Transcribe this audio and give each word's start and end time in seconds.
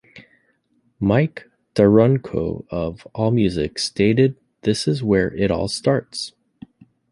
Mike 0.99 1.47
DaRonco 1.75 2.65
of 2.71 3.05
Allmusic 3.13 3.77
stated 3.77 4.35
This 4.63 4.87
is 4.87 5.03
where 5.03 5.31
it 5.35 5.51
all 5.51 5.67
starts. 5.67 6.33